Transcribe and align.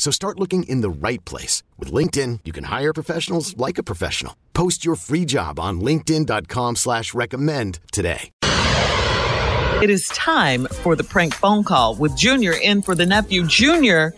So 0.00 0.10
start 0.10 0.40
looking 0.40 0.62
in 0.62 0.80
the 0.80 0.88
right 0.88 1.22
place. 1.26 1.62
With 1.78 1.92
LinkedIn, 1.92 2.40
you 2.46 2.52
can 2.52 2.64
hire 2.64 2.94
professionals 2.94 3.54
like 3.58 3.76
a 3.76 3.82
professional. 3.82 4.34
Post 4.54 4.82
your 4.82 4.96
free 4.96 5.26
job 5.26 5.60
on 5.60 5.82
linkedin.com 5.82 6.76
slash 6.76 7.12
recommend 7.12 7.80
today. 7.92 8.30
It 9.82 9.90
is 9.90 10.08
time 10.08 10.66
for 10.82 10.96
the 10.96 11.04
prank 11.04 11.34
phone 11.34 11.64
call 11.64 11.96
with 11.96 12.16
Junior 12.16 12.54
in 12.62 12.80
for 12.80 12.94
the 12.94 13.04
nephew. 13.04 13.46
Junior, 13.46 14.12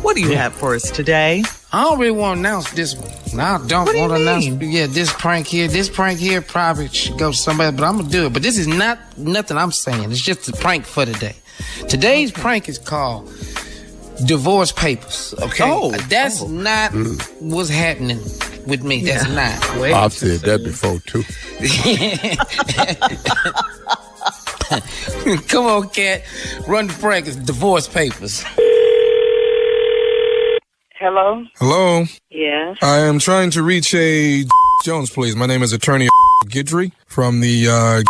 what 0.00 0.16
do 0.16 0.22
you 0.22 0.34
have 0.34 0.54
for 0.54 0.74
us 0.74 0.90
today? 0.90 1.44
I 1.74 1.82
don't 1.82 1.98
really 1.98 2.10
want 2.10 2.36
to 2.36 2.40
announce 2.40 2.70
this 2.70 2.94
one. 2.94 3.38
I 3.38 3.58
don't 3.66 3.84
What 3.84 3.92
do 3.92 3.98
you 3.98 4.08
want 4.08 4.14
to 4.14 4.22
announce. 4.22 4.46
Yeah, 4.46 4.86
this 4.86 5.12
prank 5.12 5.46
here, 5.46 5.68
this 5.68 5.90
prank 5.90 6.18
here 6.18 6.40
probably 6.40 6.88
should 6.88 7.18
go 7.18 7.32
to 7.32 7.36
somebody, 7.36 7.76
but 7.76 7.84
I'm 7.84 7.98
gonna 7.98 8.08
do 8.08 8.24
it. 8.24 8.32
But 8.32 8.42
this 8.42 8.56
is 8.56 8.66
not 8.66 8.98
nothing 9.18 9.58
I'm 9.58 9.72
saying. 9.72 10.10
It's 10.10 10.22
just 10.22 10.48
a 10.48 10.52
prank 10.52 10.86
for 10.86 11.04
today. 11.04 11.36
Today's 11.86 12.32
prank 12.32 12.70
is 12.70 12.78
called 12.78 13.28
divorce 14.26 14.72
papers. 14.72 15.34
Okay, 15.40 15.64
Oh, 15.70 15.90
that's 16.08 16.42
oh. 16.42 16.48
not 16.48 16.92
what's 17.40 17.68
happening 17.70 18.18
with 18.66 18.82
me. 18.82 19.04
That's 19.04 19.28
not. 19.28 19.80
Wait. 19.80 19.92
I've 19.92 20.12
said 20.12 20.40
that 20.40 20.62
before 20.64 20.98
too. 21.00 21.22
Come 25.48 25.66
on, 25.66 25.88
cat. 25.90 26.22
Run 26.66 26.88
the 26.88 26.92
prank. 26.94 27.26
It's 27.26 27.36
divorce 27.36 27.88
papers. 27.88 28.44
Hello? 31.00 31.44
Hello, 31.58 32.04
Yes. 32.30 32.76
I 32.82 32.98
am 32.98 33.18
trying 33.20 33.50
to 33.52 33.62
reach 33.62 33.94
a 33.94 34.44
Jones, 34.84 35.10
please. 35.10 35.36
My 35.36 35.46
name 35.46 35.62
is 35.62 35.72
Attorney 35.72 36.08
Gidry 36.46 36.90
from 37.06 37.40
the 37.40 37.68
uh, 37.68 38.02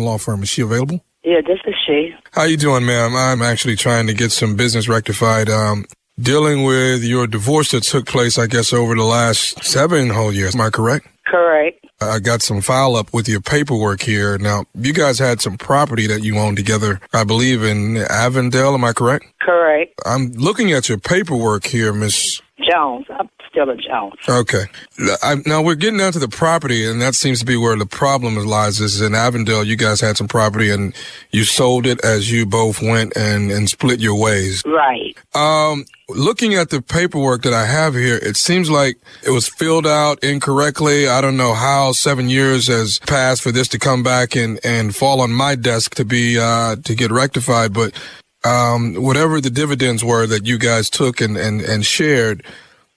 law 0.00 0.16
firm. 0.16 0.42
Is 0.44 0.48
she 0.48 0.62
available? 0.62 1.04
Yeah, 1.22 1.40
this 1.46 1.58
is 1.66 1.74
she. 1.86 2.14
How 2.32 2.44
you 2.44 2.56
doing, 2.56 2.86
ma'am? 2.86 3.14
I'm 3.14 3.42
actually 3.42 3.76
trying 3.76 4.06
to 4.06 4.14
get 4.14 4.32
some 4.32 4.56
business 4.56 4.88
rectified. 4.88 5.50
Um, 5.50 5.84
dealing 6.18 6.64
with 6.64 7.02
your 7.02 7.26
divorce 7.26 7.72
that 7.72 7.82
took 7.82 8.06
place, 8.06 8.38
I 8.38 8.46
guess, 8.46 8.72
over 8.72 8.94
the 8.94 9.04
last 9.04 9.62
seven 9.62 10.10
whole 10.10 10.32
years. 10.32 10.54
Am 10.54 10.60
I 10.60 10.70
correct? 10.70 11.06
Correct. 11.26 11.84
I 12.00 12.18
got 12.18 12.40
some 12.40 12.62
file 12.62 12.96
up 12.96 13.12
with 13.12 13.28
your 13.28 13.42
paperwork 13.42 14.00
here. 14.00 14.38
Now, 14.38 14.64
you 14.74 14.94
guys 14.94 15.18
had 15.18 15.42
some 15.42 15.58
property 15.58 16.06
that 16.06 16.22
you 16.22 16.38
owned 16.38 16.56
together, 16.56 17.00
I 17.12 17.24
believe, 17.24 17.62
in 17.62 17.98
Avondale. 17.98 18.72
Am 18.74 18.84
I 18.84 18.94
correct? 18.94 19.26
Correct. 19.42 19.92
I'm 20.06 20.32
looking 20.32 20.72
at 20.72 20.88
your 20.88 20.98
paperwork 20.98 21.66
here, 21.66 21.92
Miss 21.92 22.40
Jones. 22.58 23.04
Still 23.50 23.68
a 23.68 23.76
Jones. 23.76 24.14
Okay. 24.28 24.64
I, 25.22 25.36
now 25.46 25.62
we're 25.62 25.74
getting 25.74 25.98
down 25.98 26.12
to 26.12 26.18
the 26.18 26.28
property, 26.28 26.88
and 26.88 27.02
that 27.02 27.14
seems 27.14 27.40
to 27.40 27.44
be 27.44 27.56
where 27.56 27.76
the 27.76 27.86
problem 27.86 28.36
lies. 28.36 28.80
Is 28.80 29.00
in 29.00 29.14
Avondale, 29.14 29.64
you 29.64 29.76
guys 29.76 30.00
had 30.00 30.16
some 30.16 30.28
property, 30.28 30.70
and 30.70 30.94
you 31.30 31.44
sold 31.44 31.86
it 31.86 32.02
as 32.04 32.30
you 32.30 32.46
both 32.46 32.80
went 32.80 33.16
and 33.16 33.50
and 33.50 33.68
split 33.68 34.00
your 34.00 34.14
ways. 34.14 34.62
Right. 34.64 35.16
Um, 35.34 35.84
looking 36.08 36.54
at 36.54 36.70
the 36.70 36.80
paperwork 36.80 37.42
that 37.42 37.52
I 37.52 37.66
have 37.66 37.94
here, 37.94 38.16
it 38.16 38.36
seems 38.36 38.70
like 38.70 38.98
it 39.24 39.30
was 39.30 39.48
filled 39.48 39.86
out 39.86 40.22
incorrectly. 40.22 41.08
I 41.08 41.20
don't 41.20 41.36
know 41.36 41.54
how 41.54 41.92
seven 41.92 42.28
years 42.28 42.68
has 42.68 42.98
passed 43.00 43.42
for 43.42 43.52
this 43.52 43.68
to 43.68 43.78
come 43.78 44.02
back 44.02 44.36
and 44.36 44.60
and 44.64 44.94
fall 44.94 45.20
on 45.20 45.32
my 45.32 45.54
desk 45.54 45.94
to 45.96 46.04
be 46.04 46.38
uh 46.38 46.76
to 46.76 46.94
get 46.94 47.10
rectified, 47.10 47.72
but. 47.72 47.92
Um, 48.42 48.94
whatever 48.94 49.38
the 49.38 49.50
dividends 49.50 50.02
were 50.02 50.26
that 50.26 50.46
you 50.46 50.56
guys 50.56 50.88
took 50.88 51.20
and, 51.20 51.36
and, 51.36 51.60
and 51.60 51.84
shared, 51.84 52.42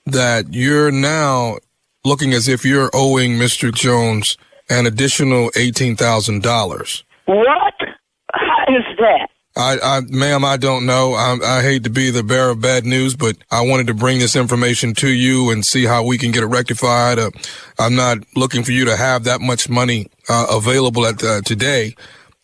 that 0.05 0.53
you're 0.53 0.91
now 0.91 1.57
looking 2.05 2.33
as 2.33 2.47
if 2.47 2.65
you're 2.65 2.89
owing 2.93 3.33
Mr. 3.33 3.73
Jones 3.73 4.37
an 4.69 4.85
additional 4.85 5.51
eighteen 5.55 5.95
thousand 5.95 6.43
dollars. 6.43 7.03
What? 7.25 7.73
How 8.33 8.63
is 8.69 8.97
that? 8.97 9.29
I, 9.55 9.77
I, 9.83 10.01
ma'am, 10.09 10.43
I 10.43 10.57
don't 10.57 10.87
know. 10.87 11.13
I, 11.13 11.37
I 11.59 11.61
hate 11.61 11.83
to 11.83 11.89
be 11.91 12.09
the 12.09 12.23
bearer 12.23 12.49
of 12.51 12.61
bad 12.61 12.85
news, 12.85 13.15
but 13.15 13.37
I 13.51 13.61
wanted 13.61 13.85
to 13.87 13.93
bring 13.93 14.17
this 14.17 14.35
information 14.35 14.95
to 14.95 15.07
you 15.09 15.51
and 15.51 15.63
see 15.63 15.85
how 15.85 16.03
we 16.03 16.17
can 16.17 16.31
get 16.31 16.41
it 16.41 16.47
rectified. 16.47 17.19
Uh, 17.19 17.29
I'm 17.77 17.95
not 17.95 18.17
looking 18.35 18.63
for 18.63 18.71
you 18.71 18.85
to 18.85 18.95
have 18.95 19.25
that 19.25 19.41
much 19.41 19.69
money 19.69 20.07
uh, 20.27 20.47
available 20.49 21.05
at 21.05 21.23
uh, 21.23 21.41
today, 21.41 21.95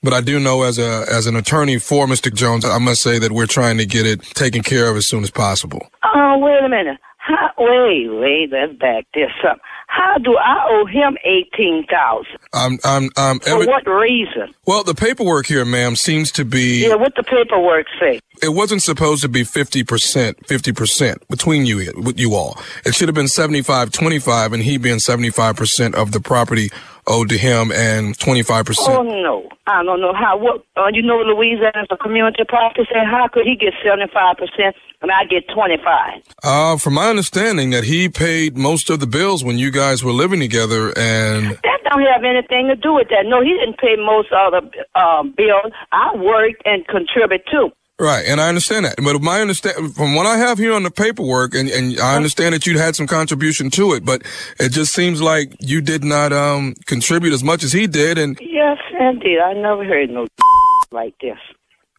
but 0.03 0.13
I 0.13 0.21
do 0.21 0.39
know 0.39 0.61
as 0.61 0.77
a 0.77 1.05
as 1.11 1.25
an 1.25 1.35
attorney 1.35 1.79
for 1.79 2.05
Mr. 2.05 2.31
Jones, 2.31 2.63
I 2.63 2.77
must 2.77 3.01
say 3.01 3.17
that 3.17 3.31
we're 3.31 3.47
trying 3.47 3.79
to 3.79 3.87
get 3.87 4.05
it 4.05 4.21
taken 4.21 4.61
care 4.61 4.87
of 4.91 4.95
as 4.95 5.07
soon 5.07 5.23
as 5.23 5.31
possible. 5.31 5.87
Oh, 6.13 6.37
wait 6.37 6.63
a 6.63 6.69
minute. 6.69 6.99
How, 7.29 7.51
wait, 7.59 8.07
wait, 8.09 8.49
let's 8.51 8.73
back 8.79 9.05
this 9.13 9.29
up. 9.47 9.59
How 9.85 10.17
do 10.17 10.35
I 10.35 10.65
owe 10.67 10.85
him 10.87 11.15
eighteen 11.23 11.85
thousand? 11.87 12.39
I'm, 12.53 12.79
I'm, 12.83 13.11
I'm. 13.17 13.39
For 13.39 13.67
what 13.67 13.85
reason? 13.87 14.51
well, 14.65 14.83
the 14.83 14.95
paperwork 14.95 15.45
here, 15.45 15.63
ma'am, 15.63 15.95
seems 15.95 16.31
to 16.33 16.45
be. 16.45 16.87
Yeah, 16.87 16.95
what 16.95 17.13
the 17.15 17.23
paperwork 17.23 17.85
say? 17.99 18.19
it 18.41 18.49
wasn't 18.49 18.81
supposed 18.81 19.21
to 19.21 19.29
be 19.29 19.41
50%, 19.41 19.83
50% 19.83 21.27
between 21.27 21.65
you, 21.65 21.91
you 22.15 22.35
all. 22.35 22.57
It 22.85 22.95
should 22.95 23.07
have 23.07 23.15
been 23.15 23.27
75, 23.27 23.91
25 23.91 24.53
and 24.53 24.63
he 24.63 24.77
being 24.77 24.97
75% 24.97 25.93
of 25.95 26.11
the 26.11 26.19
property 26.19 26.69
owed 27.09 27.29
to 27.29 27.37
him 27.37 27.71
and 27.71 28.17
25%. 28.17 28.75
Oh 28.87 29.03
no, 29.03 29.49
I 29.67 29.83
don't 29.83 29.99
know 29.99 30.13
how. 30.13 30.37
What? 30.37 30.63
Uh, 30.77 30.87
you 30.93 31.01
know, 31.01 31.17
Louisiana's 31.17 31.87
a 31.89 31.97
community 31.97 32.43
property. 32.47 32.87
Say, 32.91 32.99
how 33.03 33.27
could 33.31 33.45
he 33.45 33.55
get 33.55 33.73
seventy 33.83 34.11
five 34.13 34.37
percent 34.37 34.75
and 35.01 35.11
I 35.11 35.25
get 35.25 35.43
twenty 35.53 35.77
five? 35.83 36.21
Uh, 36.43 36.77
from 36.77 36.93
my 36.93 37.09
understanding 37.09 37.71
that 37.71 37.83
he 37.83 38.09
paid 38.09 38.57
most 38.57 38.89
of 38.89 38.99
the 38.99 39.07
bills 39.07 39.43
when 39.43 39.57
you 39.57 39.71
guys 39.71 40.03
were 40.03 40.13
living 40.13 40.39
together 40.39 40.93
and 40.97 41.57
That 41.63 41.79
don't 41.89 42.05
have 42.05 42.23
anything 42.23 42.67
to 42.67 42.75
do 42.75 42.93
with 42.93 43.09
that. 43.09 43.25
No, 43.25 43.41
he 43.41 43.53
didn't 43.53 43.77
pay 43.77 43.95
most 43.97 44.29
of 44.31 44.53
the 44.53 44.99
um, 44.99 45.33
bills. 45.35 45.73
I 45.91 46.15
worked 46.15 46.61
and 46.65 46.85
contributed 46.87 47.47
too. 47.51 47.71
Right, 47.99 48.25
and 48.25 48.39
I 48.39 48.47
understand 48.47 48.85
that. 48.85 48.95
But 49.03 49.21
my 49.21 49.41
understand 49.41 49.93
from 49.93 50.15
what 50.15 50.25
I 50.25 50.37
have 50.37 50.57
here 50.57 50.73
on 50.73 50.83
the 50.83 50.91
paperwork, 50.91 51.53
and, 51.53 51.69
and 51.69 51.99
I 51.99 52.15
understand 52.15 52.55
that 52.55 52.65
you 52.65 52.79
had 52.79 52.95
some 52.95 53.07
contribution 53.07 53.69
to 53.71 53.93
it, 53.93 54.05
but 54.05 54.21
it 54.57 54.69
just 54.69 54.93
seems 54.93 55.21
like 55.21 55.53
you 55.59 55.81
did 55.81 56.05
not 56.05 56.31
um 56.31 56.75
contribute 56.85 57.33
as 57.33 57.43
much 57.43 57.61
as 57.61 57.73
he 57.73 57.87
did, 57.87 58.17
and 58.17 58.39
Yes, 58.41 58.77
indeed. 58.97 59.39
I 59.39 59.53
never 59.53 59.83
heard 59.83 60.09
no 60.09 60.27
like 60.91 61.13
this. 61.19 61.37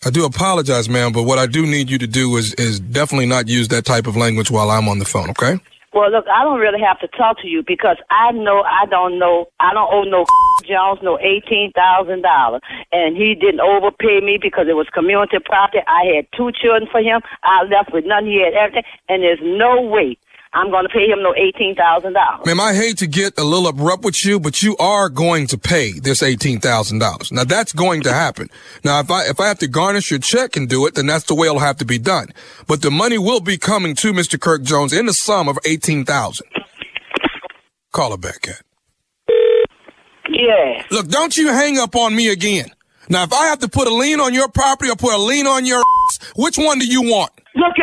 I 0.02 0.08
do 0.08 0.24
apologize, 0.24 0.88
ma'am. 0.88 1.12
But 1.12 1.24
what 1.24 1.38
I 1.38 1.46
do 1.46 1.66
need 1.66 1.90
you 1.90 1.98
to 1.98 2.06
do 2.06 2.34
is 2.38 2.54
is 2.54 2.80
definitely 2.80 3.26
not 3.26 3.48
use 3.48 3.68
that 3.68 3.84
type 3.84 4.06
of 4.06 4.16
language 4.16 4.50
while 4.50 4.70
I'm 4.70 4.88
on 4.88 5.00
the 5.00 5.04
phone. 5.04 5.28
Okay? 5.30 5.58
Well, 5.92 6.10
look, 6.12 6.24
I 6.28 6.44
don't 6.44 6.60
really 6.60 6.80
have 6.80 7.00
to 7.00 7.08
talk 7.08 7.40
to 7.42 7.48
you 7.48 7.64
because 7.66 7.96
I 8.10 8.30
know 8.30 8.62
I 8.62 8.86
don't 8.86 9.18
know. 9.18 9.46
I 9.58 9.74
don't 9.74 9.92
owe 9.92 10.04
no 10.04 10.24
Jones 10.68 11.00
no 11.02 11.18
eighteen 11.18 11.72
thousand 11.74 12.22
dollars, 12.22 12.62
and 12.92 13.16
he 13.16 13.34
didn't 13.34 13.60
overpay 13.60 14.20
me 14.20 14.38
because 14.40 14.66
it 14.68 14.74
was 14.76 14.86
community 14.94 15.38
property. 15.44 15.82
I 15.88 16.14
had 16.14 16.26
two 16.36 16.52
children 16.52 16.86
for 16.90 17.00
him. 17.00 17.22
I 17.42 17.64
left 17.64 17.92
with 17.92 18.04
none. 18.06 18.24
He 18.26 18.40
had 18.40 18.54
everything, 18.54 18.84
and 19.08 19.22
there's 19.22 19.42
no 19.42 19.80
way 19.82 20.16
I'm 20.52 20.70
going 20.70 20.82
to 20.82 20.88
pay 20.88 21.06
him 21.06 21.22
no 21.22 21.32
eighteen 21.36 21.76
thousand 21.76 22.14
dollars. 22.14 22.44
Ma'am, 22.44 22.58
I 22.58 22.74
hate 22.74 22.98
to 22.98 23.06
get 23.06 23.38
a 23.38 23.44
little 23.44 23.68
abrupt 23.68 24.04
with 24.04 24.24
you, 24.24 24.40
but 24.40 24.62
you 24.64 24.76
are 24.78 25.08
going 25.08 25.46
to 25.48 25.58
pay 25.58 25.92
this 25.92 26.24
eighteen 26.24 26.58
thousand 26.58 26.98
dollars. 26.98 27.30
Now 27.30 27.44
that's 27.44 27.72
going 27.72 28.02
to 28.02 28.12
happen. 28.12 28.50
Now, 28.82 28.98
if 28.98 29.10
I 29.12 29.26
if 29.26 29.38
I 29.38 29.46
have 29.46 29.60
to 29.60 29.68
garnish 29.68 30.10
your 30.10 30.18
check 30.18 30.56
and 30.56 30.68
do 30.68 30.86
it, 30.86 30.96
then 30.96 31.06
that's 31.06 31.24
the 31.26 31.36
way 31.36 31.46
it'll 31.46 31.60
have 31.60 31.76
to 31.78 31.84
be 31.84 31.98
done. 31.98 32.28
But 32.66 32.82
the 32.82 32.90
money 32.90 33.16
will 33.16 33.40
be 33.40 33.58
coming 33.58 33.94
to 33.96 34.12
Mr. 34.12 34.40
Kirk 34.40 34.62
Jones 34.62 34.92
in 34.92 35.06
the 35.06 35.12
sum 35.12 35.48
of 35.48 35.56
eighteen 35.64 36.04
thousand. 36.04 36.48
Call 37.92 38.10
her 38.10 38.16
back, 38.16 38.42
Cat. 38.42 38.62
Yeah. 40.28 40.84
Look, 40.90 41.08
don't 41.08 41.36
you 41.36 41.48
hang 41.48 41.78
up 41.78 41.94
on 41.94 42.14
me 42.16 42.28
again. 42.28 42.70
Now, 43.08 43.22
if 43.24 43.32
I 43.32 43.46
have 43.46 43.58
to 43.60 43.68
put 43.68 43.88
a 43.88 43.94
lien 43.94 44.20
on 44.20 44.34
your 44.34 44.48
property 44.48 44.90
or 44.90 44.96
put 44.96 45.12
a 45.14 45.18
lien 45.18 45.46
on 45.46 45.64
your 45.66 45.82
ass, 46.08 46.18
which 46.36 46.56
one 46.58 46.78
do 46.78 46.86
you 46.86 47.02
want? 47.02 47.32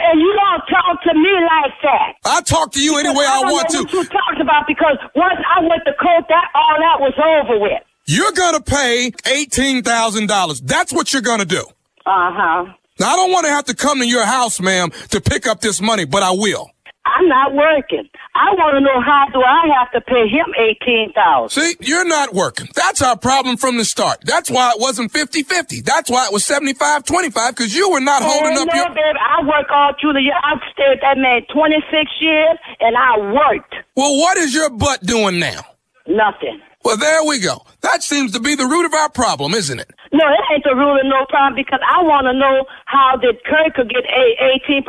And 0.09 0.21
you 0.21 0.31
don't 0.33 0.63
talk 0.71 1.03
to 1.03 1.13
me 1.13 1.33
like 1.33 1.73
that. 1.83 2.13
I 2.25 2.41
talk 2.41 2.71
to 2.73 2.81
you 2.81 2.97
any 2.97 3.09
way 3.09 3.25
I 3.25 3.41
don't 3.41 3.51
want 3.51 3.69
to. 3.69 3.79
What 3.79 3.91
you 3.93 4.03
talked 4.05 4.39
about 4.41 4.65
because 4.67 4.97
once 5.15 5.39
I 5.55 5.59
went 5.61 5.83
to 5.85 5.93
court, 5.93 6.25
that 6.29 6.45
all 6.55 6.77
that 6.79 6.99
was 6.99 7.13
over 7.19 7.59
with. 7.59 7.81
You're 8.05 8.31
gonna 8.31 8.61
pay 8.61 9.11
eighteen 9.25 9.83
thousand 9.83 10.27
dollars. 10.27 10.61
That's 10.61 10.93
what 10.93 11.11
you're 11.11 11.21
gonna 11.21 11.43
do. 11.45 11.65
Uh 12.05 12.31
huh. 12.31 12.65
Now, 12.99 13.13
I 13.13 13.15
don't 13.17 13.31
want 13.31 13.45
to 13.45 13.51
have 13.51 13.65
to 13.65 13.75
come 13.75 13.99
to 13.99 14.07
your 14.07 14.25
house, 14.25 14.59
ma'am, 14.59 14.89
to 15.09 15.21
pick 15.21 15.45
up 15.45 15.61
this 15.61 15.81
money, 15.81 16.05
but 16.05 16.23
I 16.23 16.31
will. 16.31 16.71
I'm 17.07 17.27
not 17.27 17.53
working. 17.55 18.09
I 18.35 18.51
want 18.53 18.75
to 18.75 18.81
know 18.81 18.99
how 19.01 19.25
do 19.31 19.41
I 19.41 19.67
have 19.79 19.91
to 19.93 20.01
pay 20.01 20.27
him 20.27 20.45
eighteen 20.59 21.13
thousand? 21.13 21.61
See, 21.61 21.75
you're 21.79 22.07
not 22.07 22.33
working. 22.33 22.67
That's 22.75 23.01
our 23.01 23.17
problem 23.17 23.57
from 23.57 23.77
the 23.77 23.85
start. 23.85 24.19
That's 24.23 24.49
why 24.51 24.71
it 24.75 24.79
wasn't 24.79 25.11
50-50. 25.13 25.83
That's 25.83 26.09
why 26.09 26.25
it 26.27 26.33
was 26.33 26.45
75-25, 26.45 27.49
because 27.49 27.75
you 27.75 27.89
were 27.89 27.99
not 27.99 28.21
holding 28.23 28.57
oh, 28.57 28.61
up 28.61 28.67
no, 28.67 28.75
your... 28.75 28.89
baby, 28.89 29.19
I 29.19 29.45
work 29.45 29.67
all 29.71 29.93
through 29.99 30.13
the 30.13 30.21
year. 30.21 30.35
I've 30.43 30.61
stayed 30.73 30.89
with 30.89 31.01
that 31.01 31.17
man 31.17 31.41
twenty 31.53 31.77
six 31.91 32.11
years, 32.19 32.57
and 32.79 32.95
I 32.97 33.17
worked 33.33 33.75
Well, 33.95 34.17
what 34.17 34.37
is 34.37 34.53
your 34.53 34.69
butt 34.69 35.03
doing 35.03 35.39
now? 35.39 35.61
nothing. 36.07 36.61
Well, 36.83 36.95
there 36.97 37.23
we 37.25 37.39
go. 37.39 37.65
That 37.81 38.01
seems 38.01 38.31
to 38.31 38.39
be 38.39 38.55
the 38.55 38.65
root 38.65 38.85
of 38.85 38.93
our 38.93 39.09
problem, 39.09 39.53
isn't 39.53 39.79
it? 39.79 39.91
No, 40.11 40.23
it 40.27 40.43
ain't 40.53 40.63
the 40.63 40.75
rule 40.75 40.95
of 40.95 41.05
no 41.05 41.25
problem 41.27 41.55
because 41.55 41.79
I 41.83 42.03
want 42.03 42.27
to 42.27 42.33
know 42.33 42.65
how 42.85 43.17
did 43.17 43.43
Kirk 43.43 43.75
could 43.75 43.89
get 43.89 44.05
a 44.07 44.25
18%. 44.63 44.87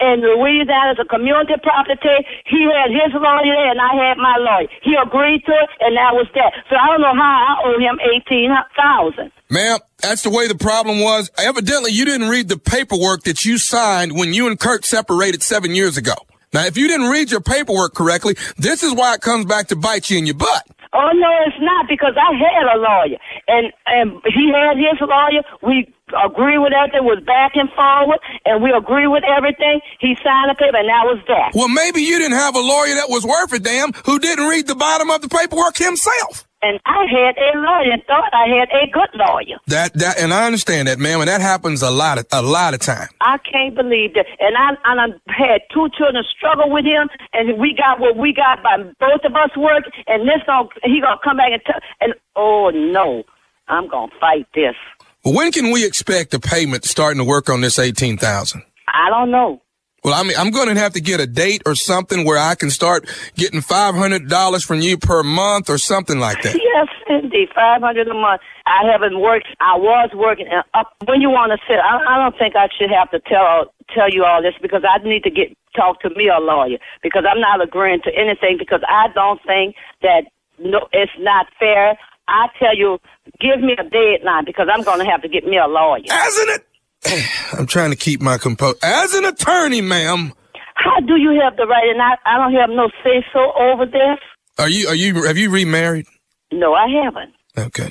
And 0.00 0.22
Louisiana 0.22 0.92
is 0.92 1.00
a 1.00 1.08
community 1.08 1.54
property. 1.62 2.16
He 2.46 2.68
had 2.68 2.92
his 2.92 3.12
lawyer 3.16 3.60
and 3.70 3.80
I 3.80 3.92
had 3.96 4.16
my 4.18 4.36
lawyer. 4.38 4.68
He 4.82 4.96
agreed 4.96 5.44
to 5.46 5.54
it 5.54 5.70
and 5.80 5.96
that 5.96 6.12
was 6.12 6.28
that. 6.34 6.52
So 6.68 6.76
I 6.76 6.86
don't 6.92 7.00
know 7.00 7.16
how 7.16 7.34
I 7.40 7.52
owe 7.64 7.78
him 7.78 7.96
18000 8.00 9.32
Ma'am, 9.50 9.78
that's 9.98 10.22
the 10.22 10.30
way 10.30 10.46
the 10.46 10.54
problem 10.54 11.00
was. 11.00 11.30
Evidently, 11.36 11.90
you 11.90 12.04
didn't 12.04 12.28
read 12.28 12.48
the 12.48 12.56
paperwork 12.56 13.24
that 13.24 13.44
you 13.44 13.58
signed 13.58 14.14
when 14.14 14.32
you 14.32 14.46
and 14.46 14.58
Kurt 14.58 14.84
separated 14.84 15.42
seven 15.42 15.74
years 15.74 15.96
ago. 15.96 16.14
Now, 16.52 16.66
if 16.66 16.76
you 16.76 16.88
didn't 16.88 17.08
read 17.08 17.30
your 17.30 17.40
paperwork 17.40 17.94
correctly, 17.94 18.36
this 18.58 18.82
is 18.82 18.92
why 18.94 19.14
it 19.14 19.20
comes 19.20 19.46
back 19.46 19.68
to 19.68 19.76
bite 19.76 20.10
you 20.10 20.18
in 20.18 20.26
your 20.26 20.36
butt. 20.36 20.66
Oh 20.92 21.10
no, 21.14 21.30
it's 21.46 21.56
not 21.60 21.86
because 21.88 22.14
I 22.18 22.34
had 22.34 22.66
a 22.66 22.78
lawyer, 22.78 23.18
and 23.46 23.72
and 23.86 24.20
he 24.26 24.50
had 24.50 24.76
his 24.76 24.98
lawyer. 25.00 25.42
We 25.62 25.86
agree 26.24 26.58
with 26.58 26.72
everything, 26.72 27.04
was 27.06 27.22
back 27.24 27.52
and 27.54 27.70
forward, 27.70 28.18
and 28.44 28.62
we 28.62 28.72
agree 28.72 29.06
with 29.06 29.22
everything. 29.22 29.80
He 30.00 30.16
signed 30.18 30.50
a 30.50 30.54
paper, 30.54 30.76
and 30.76 30.88
that 30.88 31.06
was 31.06 31.22
that. 31.28 31.52
Well, 31.54 31.68
maybe 31.68 32.02
you 32.02 32.18
didn't 32.18 32.38
have 32.38 32.56
a 32.56 32.60
lawyer 32.60 32.94
that 32.96 33.08
was 33.08 33.24
worth 33.24 33.52
a 33.52 33.60
damn 33.60 33.92
who 34.04 34.18
didn't 34.18 34.48
read 34.48 34.66
the 34.66 34.74
bottom 34.74 35.10
of 35.10 35.22
the 35.22 35.28
paperwork 35.28 35.76
himself. 35.76 36.49
And 36.62 36.78
I 36.84 37.06
had 37.10 37.36
a 37.38 37.58
lawyer 37.58 37.92
and 37.92 38.02
thought 38.04 38.30
I 38.34 38.46
had 38.48 38.68
a 38.70 38.86
good 38.90 39.08
lawyer. 39.14 39.58
That 39.68 39.94
that, 39.94 40.18
and 40.18 40.34
I 40.34 40.44
understand 40.44 40.88
that, 40.88 40.98
ma'am, 40.98 41.20
and 41.20 41.28
that 41.28 41.40
happens 41.40 41.80
a 41.82 41.90
lot 41.90 42.18
of 42.18 42.26
a 42.32 42.42
lot 42.42 42.74
of 42.74 42.80
time. 42.80 43.08
I 43.22 43.38
can't 43.38 43.74
believe 43.74 44.12
that. 44.14 44.26
And 44.40 44.56
I 44.56 44.70
and 44.84 45.00
I 45.00 45.32
had 45.32 45.62
two 45.72 45.88
children 45.96 46.22
struggle 46.36 46.70
with 46.70 46.84
him, 46.84 47.08
and 47.32 47.58
we 47.58 47.74
got 47.74 47.98
what 47.98 48.16
we 48.16 48.34
got 48.34 48.62
by 48.62 48.76
both 48.98 49.24
of 49.24 49.34
us 49.34 49.56
work. 49.56 49.84
And 50.06 50.28
this 50.28 50.42
gonna 50.46 50.68
he 50.84 51.00
gonna 51.00 51.20
come 51.24 51.38
back 51.38 51.52
and 51.52 51.62
tell. 51.64 51.80
And 52.00 52.14
oh 52.36 52.70
no, 52.74 53.24
I'm 53.68 53.88
gonna 53.88 54.12
fight 54.20 54.46
this. 54.54 54.74
When 55.22 55.52
can 55.52 55.70
we 55.70 55.86
expect 55.86 56.30
the 56.30 56.40
payment 56.40 56.84
starting 56.84 57.18
to 57.18 57.24
work 57.24 57.48
on 57.48 57.62
this 57.62 57.78
eighteen 57.78 58.18
thousand? 58.18 58.62
I 58.88 59.08
don't 59.08 59.30
know. 59.30 59.62
Well, 60.02 60.14
I 60.14 60.22
mean, 60.22 60.36
I'm 60.38 60.50
going 60.50 60.68
to 60.68 60.80
have 60.80 60.94
to 60.94 61.00
get 61.00 61.20
a 61.20 61.26
date 61.26 61.62
or 61.66 61.74
something 61.74 62.24
where 62.24 62.38
I 62.38 62.54
can 62.54 62.70
start 62.70 63.08
getting 63.36 63.60
five 63.60 63.94
hundred 63.94 64.28
dollars 64.28 64.64
from 64.64 64.80
you 64.80 64.96
per 64.96 65.22
month 65.22 65.68
or 65.68 65.78
something 65.78 66.18
like 66.18 66.42
that. 66.42 66.56
Yes, 66.70 66.88
indeed, 67.22 67.48
five 67.54 67.82
hundred 67.82 68.08
a 68.08 68.14
month. 68.14 68.40
I 68.64 68.90
haven't 68.90 69.20
worked. 69.20 69.48
I 69.60 69.76
was 69.76 70.10
working. 70.14 70.46
And 70.50 70.64
up 70.72 70.94
when 71.04 71.20
you 71.20 71.28
want 71.28 71.52
to 71.52 71.58
sit, 71.68 71.76
I, 71.76 71.98
I 71.98 72.16
don't 72.16 72.38
think 72.38 72.56
I 72.56 72.68
should 72.78 72.90
have 72.90 73.10
to 73.10 73.20
tell 73.28 73.74
tell 73.94 74.08
you 74.08 74.24
all 74.24 74.40
this 74.40 74.54
because 74.62 74.82
I 74.88 74.96
need 75.06 75.22
to 75.24 75.30
get 75.30 75.52
talk 75.76 76.00
to 76.02 76.10
me 76.10 76.28
a 76.28 76.40
lawyer 76.40 76.78
because 77.02 77.24
I'm 77.28 77.40
not 77.40 77.60
agreeing 77.62 78.00
to 78.04 78.10
anything 78.16 78.56
because 78.58 78.80
I 78.88 79.08
don't 79.14 79.40
think 79.44 79.74
that 80.00 80.24
no, 80.58 80.88
it's 80.92 81.12
not 81.18 81.46
fair. 81.58 81.98
I 82.28 82.46
tell 82.58 82.76
you, 82.76 82.98
give 83.40 83.60
me 83.60 83.72
a 83.72 83.82
deadline 83.82 84.44
because 84.46 84.68
I'm 84.72 84.82
going 84.82 85.00
to 85.00 85.04
have 85.04 85.20
to 85.22 85.28
get 85.28 85.44
me 85.44 85.58
a 85.58 85.66
lawyer. 85.66 86.04
Hasn't 86.08 86.50
it? 86.50 86.66
I'm 87.52 87.66
trying 87.66 87.90
to 87.90 87.96
keep 87.96 88.20
my 88.20 88.38
composure. 88.38 88.78
As 88.82 89.14
an 89.14 89.24
attorney, 89.24 89.80
ma'am. 89.80 90.32
How 90.74 91.00
do 91.00 91.16
you 91.16 91.38
have 91.42 91.56
the 91.56 91.66
right? 91.66 91.88
And 91.90 92.00
I, 92.00 92.14
I 92.26 92.38
don't 92.38 92.54
have 92.54 92.70
no 92.70 92.88
say 93.04 93.24
so 93.32 93.52
over 93.58 93.84
this. 93.86 94.18
Are 94.58 94.68
you 94.68 94.88
are 94.88 94.94
you 94.94 95.24
have 95.24 95.36
you 95.38 95.50
remarried? 95.50 96.06
No, 96.52 96.74
I 96.74 96.86
haven't. 97.04 97.34
Okay. 97.58 97.90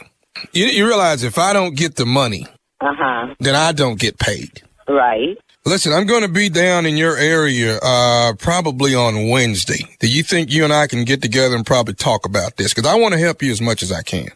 You, 0.53 0.65
you 0.65 0.87
realize 0.87 1.23
if 1.23 1.37
I 1.37 1.53
don't 1.53 1.75
get 1.75 1.95
the 1.95 2.05
money, 2.05 2.45
Uh 2.81 2.93
huh. 2.97 3.35
then 3.39 3.55
I 3.55 3.71
don't 3.71 3.99
get 3.99 4.17
paid. 4.19 4.61
Right. 4.87 5.37
Listen, 5.65 5.93
I'm 5.93 6.07
going 6.07 6.21
to 6.23 6.29
be 6.29 6.49
down 6.49 6.85
in 6.85 6.97
your 6.97 7.15
area 7.17 7.77
uh, 7.83 8.33
probably 8.39 8.95
on 8.95 9.29
Wednesday. 9.29 9.83
Do 9.99 10.07
you 10.07 10.23
think 10.23 10.51
you 10.51 10.63
and 10.63 10.73
I 10.73 10.87
can 10.87 11.03
get 11.03 11.21
together 11.21 11.55
and 11.55 11.65
probably 11.65 11.93
talk 11.93 12.25
about 12.25 12.55
this? 12.57 12.73
Because 12.73 12.89
I 12.89 12.95
want 12.95 13.13
to 13.13 13.19
help 13.19 13.43
you 13.43 13.51
as 13.51 13.61
much 13.61 13.83
as 13.83 13.91
I 13.91 14.01
can. 14.01 14.29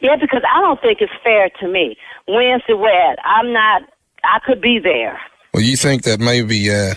Yeah, 0.00 0.16
because 0.20 0.42
I 0.50 0.60
don't 0.60 0.80
think 0.80 0.98
it's 1.00 1.12
fair 1.22 1.50
to 1.60 1.68
me. 1.68 1.96
Wednesday, 2.26 2.74
where 2.74 3.14
I'm 3.24 3.52
not. 3.52 3.82
I 4.26 4.38
could 4.44 4.60
be 4.60 4.78
there. 4.78 5.18
Well, 5.54 5.62
you 5.62 5.76
think 5.76 6.02
that 6.02 6.20
maybe 6.20 6.70
uh, 6.70 6.94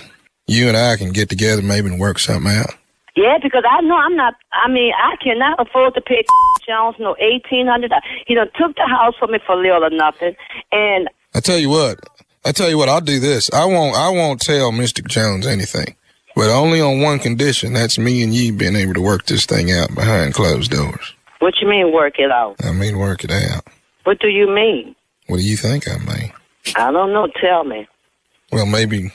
you 0.48 0.68
and 0.68 0.76
I 0.78 0.98
can 0.98 1.12
get 1.12 1.30
together 1.30 1.62
maybe 1.62 1.88
and 1.90 2.00
work 2.00 2.20
something 2.20 2.52
out? 2.52 2.72
Yeah, 3.16 3.38
because 3.42 3.64
I 3.70 3.82
know 3.82 3.96
I'm 3.96 4.16
not. 4.16 4.36
I 4.54 4.70
mean, 4.70 4.94
I 4.96 5.16
cannot 5.24 5.60
afford 5.60 5.94
to 5.96 6.02
pay 6.02 6.24
Jones 6.68 6.96
no 7.00 7.16
eighteen 7.20 7.68
hundred. 7.68 7.92
He 8.28 8.36
done 8.36 8.50
took 8.58 8.76
the 8.76 8.86
house 8.88 9.16
from 9.20 9.32
me 9.32 9.40
for 9.46 9.56
little 9.56 9.84
or 9.84 9.90
nothing, 9.90 10.36
and 10.72 11.10
I 11.34 11.40
tell 11.40 11.58
you 11.58 11.70
what. 11.70 12.00
I 12.46 12.52
tell 12.54 12.70
you 12.70 12.78
what. 12.78 12.88
I'll 12.88 13.02
do 13.02 13.20
this. 13.20 13.52
I 13.52 13.66
won't. 13.66 13.96
I 13.96 14.10
won't 14.10 14.40
tell 14.40 14.72
Mister 14.72 15.02
Jones 15.02 15.46
anything, 15.48 15.96
but 16.36 16.50
only 16.50 16.80
on 16.80 17.02
one 17.02 17.20
condition. 17.20 17.74
That's 17.74 17.98
me 18.00 18.24
and 18.24 18.34
you 18.34 18.54
being 18.54 18.76
able 18.76 18.94
to 18.94 19.02
work 19.02 19.26
this 19.26 19.46
thing 19.46 19.72
out 19.72 19.94
behind 19.94 20.34
closed 20.34 20.72
doors. 20.72 21.14
what 21.40 21.56
you 21.62 21.68
mean 21.68 21.92
work 21.92 22.20
it 22.20 22.32
out? 22.32 22.56
I 22.64 22.72
mean, 22.72 22.98
work 22.98 23.24
it 23.24 23.32
out. 23.32 23.66
What 24.06 24.20
do 24.20 24.28
you 24.30 24.48
mean? 24.48 24.96
What 25.28 25.38
do 25.38 25.44
you 25.44 25.58
think 25.58 25.88
I 25.88 25.98
mean? 25.98 26.32
I 26.76 26.92
don't 26.92 27.14
know. 27.14 27.28
Tell 27.42 27.64
me. 27.64 27.88
Well, 28.52 28.66
maybe, 28.66 29.12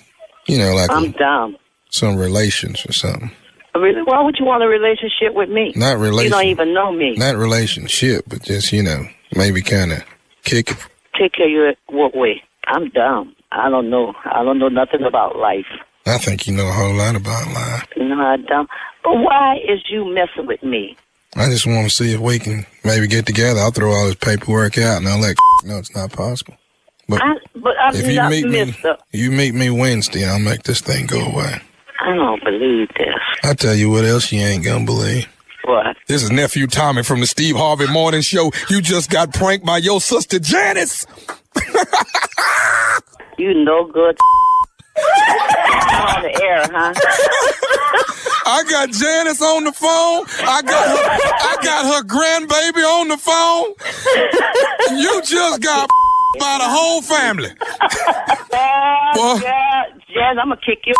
you 0.47 0.59
know, 0.59 0.75
like 0.75 0.91
I'm 0.91 1.11
dumb. 1.13 1.57
some 1.91 2.17
relations 2.17 2.85
or 2.87 2.93
something. 2.93 3.31
Really? 3.75 4.03
Why 4.05 4.23
would 4.23 4.37
you 4.39 4.45
want 4.47 4.63
a 4.63 4.69
relationship 4.69 5.35
with 5.35 5.49
me? 5.49 5.73
Not 5.75 5.99
relation. 5.99 6.27
You 6.27 6.31
don't 6.31 6.47
even 6.47 6.73
know 6.75 6.93
me. 6.93 7.15
Not 7.17 7.37
relationship, 7.37 8.25
but 8.29 8.43
just 8.43 8.73
you 8.73 8.83
know, 8.83 9.05
maybe 9.35 9.63
kind 9.63 9.93
of 9.93 10.05
kick 10.45 10.71
it. 10.71 10.77
Take 11.19 11.33
care 11.33 11.47
of 11.47 11.53
you 11.53 11.73
what 11.89 12.15
way? 12.17 12.41
I'm 12.69 12.89
dumb. 12.91 13.35
I 13.51 13.69
don't 13.69 13.91
know. 13.91 14.15
I 14.25 14.43
don't 14.45 14.59
know 14.59 14.69
nothing 14.69 15.03
about 15.03 15.37
life. 15.37 15.67
I 16.07 16.19
think 16.19 16.47
you 16.47 16.55
know 16.55 16.69
a 16.69 16.73
whole 16.73 16.95
lot 16.95 17.17
about 17.17 17.53
life. 17.53 17.87
You 17.97 18.09
know 18.09 18.17
how 18.17 18.37
dumb. 18.37 18.69
But 19.03 19.15
why 19.15 19.57
is 19.57 19.81
you 19.89 20.05
messing 20.05 20.47
with 20.47 20.63
me? 20.63 20.97
I 21.37 21.49
just 21.49 21.67
want 21.67 21.89
to 21.89 21.95
see 21.95 22.15
if 22.15 22.21
we 22.21 22.39
can 22.39 22.65
maybe 22.85 23.09
get 23.09 23.27
together. 23.27 23.59
I'll 23.61 23.71
throw 23.73 23.91
all 23.93 24.07
this 24.07 24.15
paperwork 24.15 24.79
out 24.79 24.99
and 24.99 25.09
I'll 25.09 25.19
let 25.21 25.37
know 25.65 25.79
it's 25.79 25.95
not 25.95 26.13
possible. 26.13 26.57
But 27.09 27.23
I, 27.23 27.35
but 27.57 27.75
I'm 27.81 27.95
if 27.95 28.07
you 28.07 28.23
meet 28.29 28.47
me, 28.47 28.75
you 29.13 29.31
meet 29.31 29.55
me 29.55 29.71
Wednesday, 29.71 30.25
I'll 30.25 30.39
make 30.39 30.63
this 30.63 30.81
thing 30.81 31.07
go 31.07 31.21
away. 31.21 31.61
I 32.01 32.15
don't 32.15 32.43
believe 32.43 32.89
this. 32.97 33.15
I 33.43 33.55
tell 33.55 33.75
you 33.75 33.91
what 33.91 34.05
else 34.05 34.33
you 34.33 34.41
ain't 34.41 34.65
gonna 34.65 34.85
believe. 34.85 35.27
What? 35.65 35.97
This 36.07 36.23
is 36.23 36.31
nephew 36.31 36.67
Tommy 36.67 37.03
from 37.03 37.21
the 37.21 37.27
Steve 37.27 37.57
Harvey 37.57 37.87
Morning 37.87 38.21
Show. 38.21 38.53
You 38.69 38.83
just 38.83 39.11
got 39.11 39.33
pranked 39.33 39.65
by 39.65 39.79
your 39.79 40.01
sister 40.01 40.39
Janice. 40.39 41.07
You 43.37 43.53
no 43.65 43.85
good. 43.85 44.17
on 44.97 46.23
the 46.23 46.41
air, 46.41 46.63
huh? 46.71 46.95
I 48.47 48.63
got 48.71 48.91
Janice 48.91 49.43
on 49.43 49.65
the 49.65 49.73
phone. 49.73 50.25
I 50.47 50.63
got 50.63 50.89
her, 50.89 51.03
I 51.03 51.57
got 51.65 51.85
her 51.87 52.03
grandbaby 52.05 52.85
on 52.85 53.09
the 53.09 53.17
phone. 53.17 53.75
You 55.01 55.21
just 55.23 55.63
got 55.63 55.91
by 56.39 56.59
the 56.59 56.69
whole 56.69 57.03
family. 57.03 57.51
Well- 59.17 59.41
yeah, 59.41 59.85
Jen, 60.13 60.39
I'm 60.41 60.49
gonna 60.49 60.57
kick 60.65 60.81
you. 60.87 60.95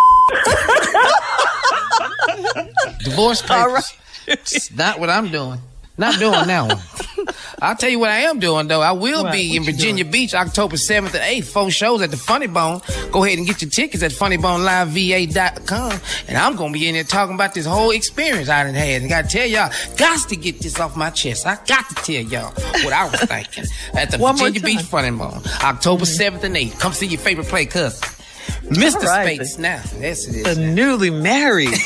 Divorce 3.03 3.41
papers. 3.41 3.93
It's 4.27 4.71
not 4.71 4.99
what 4.99 5.09
I'm 5.09 5.29
doing. 5.29 5.59
Not 5.97 6.19
doing 6.19 6.31
that 6.47 6.67
one. 6.67 7.25
I'll 7.61 7.75
tell 7.75 7.89
you 7.89 7.99
what 7.99 8.09
I 8.09 8.19
am 8.21 8.39
doing 8.39 8.67
though. 8.67 8.81
I 8.81 8.91
will 8.91 9.23
What? 9.23 9.31
be 9.31 9.49
What 9.49 9.55
in 9.55 9.63
Virginia 9.63 10.03
Beach 10.03 10.33
October 10.35 10.75
7th 10.75 11.13
and 11.15 11.23
8th. 11.43 11.45
Four 11.45 11.71
shows 11.71 12.01
at 12.01 12.11
the 12.11 12.17
Funny 12.17 12.47
Bone. 12.47 12.81
Go 13.11 13.23
ahead 13.23 13.37
and 13.37 13.47
get 13.47 13.61
your 13.61 13.71
tickets 13.71 14.03
at 14.03 14.11
funnyboneliveva.com. 14.11 15.99
And 16.27 16.37
I'm 16.37 16.55
gonna 16.57 16.73
be 16.73 16.87
in 16.87 16.95
there 16.95 17.03
talking 17.05 17.35
about 17.35 17.53
this 17.53 17.65
whole 17.65 17.91
experience 17.91 18.49
I 18.49 18.63
done 18.65 18.73
had. 18.73 19.01
And 19.01 19.09
gotta 19.09 19.27
tell 19.27 19.45
y'all, 19.47 19.71
got 19.95 20.27
to 20.29 20.35
get 20.35 20.59
this 20.59 20.79
off 20.79 20.97
my 20.97 21.09
chest. 21.11 21.45
I 21.47 21.55
got 21.65 21.87
to 21.89 21.95
tell 21.95 22.15
y'all 22.23 22.51
what 22.83 22.91
I 22.93 23.05
was 23.09 23.19
thinking 23.21 23.65
at 23.93 24.11
the 24.11 24.17
Virginia 24.35 24.59
Beach. 24.61 24.81
Funny 24.81 25.11
Bone. 25.17 25.41
October 25.63 26.03
mm-hmm. 26.03 26.35
7th 26.35 26.43
and 26.43 26.55
8th. 26.55 26.79
Come 26.79 26.91
see 26.93 27.07
your 27.07 27.19
favorite 27.21 27.47
play 27.47 27.65
cousin. 27.65 28.01
Mr. 28.65 29.01
Right. 29.03 29.35
Spates 29.35 29.57
now. 29.57 29.81
Yes, 29.99 30.27
it 30.27 30.43
The 30.43 30.51
is. 30.51 30.57
newly 30.57 31.09
married. 31.09 31.69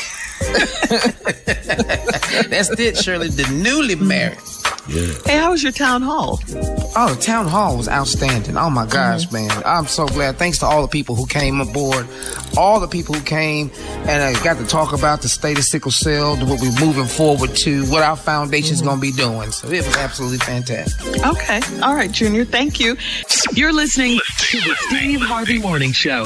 That's 2.50 2.70
it, 2.79 2.98
Shirley. 2.98 3.29
The 3.29 3.48
newly 3.53 3.96
married. 3.96 4.38
Hey, 4.88 5.38
how 5.38 5.51
was 5.51 5.62
your 5.62 5.72
town 5.72 6.01
hall? 6.01 6.39
Oh, 6.96 7.13
the 7.15 7.22
town 7.22 7.46
hall 7.46 7.77
was 7.77 7.88
outstanding. 7.88 8.58
Oh 8.58 8.72
my 8.72 8.88
gosh, 8.88 9.27
Mm-hmm. 9.27 9.48
man. 9.48 9.63
I'm 9.63 9.86
so 9.86 10.08
glad. 10.08 10.38
Thanks 10.38 10.58
to 10.60 10.65
all 10.65 10.82
the 10.82 10.88
people 10.88 11.13
who 11.15 11.27
came 11.27 11.62
aboard, 11.62 12.08
all 12.58 12.79
the 12.79 12.88
people 12.88 13.13
who 13.13 13.22
came 13.24 13.70
and 14.08 14.36
uh, 14.36 14.44
got 14.44 14.58
to 14.58 14.65
talk 14.65 14.91
about 14.94 15.22
the 15.22 15.29
state 15.29 15.60
of 15.60 15.63
sickle 15.63 15.91
cell, 15.91 16.36
what 16.38 16.60
we're 16.60 16.79
moving 16.84 17.06
forward 17.06 17.56
to, 17.58 17.86
what 17.91 18.01
our 18.01 18.15
foundation's 18.15 18.79
Mm-hmm. 18.82 18.88
going 18.88 18.98
to 19.00 19.01
be 19.01 19.12
doing. 19.12 19.51
So 19.51 19.68
it 19.70 19.86
was 19.86 19.96
absolutely 19.98 20.39
fantastic. 20.39 21.24
Okay. 21.24 21.60
All 21.84 21.94
right, 21.94 22.12
Junior. 22.12 22.46
Thank 22.46 22.79
you. 22.79 22.98
You're 23.53 23.74
listening 23.74 24.20
to 24.39 24.58
the 24.62 24.75
Steve 24.88 25.22
Harvey 25.22 25.60
Morning 25.60 25.91
Show. 25.91 26.25